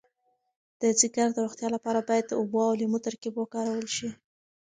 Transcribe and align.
د 0.81 0.83
ځیګر 0.99 1.27
د 1.33 1.37
روغتیا 1.45 1.67
لپاره 1.75 1.99
باید 2.09 2.25
د 2.27 2.33
اوبو 2.39 2.59
او 2.67 2.77
لیمو 2.81 2.99
ترکیب 3.05 3.33
وکارول 3.37 3.87
شي. 3.95 4.09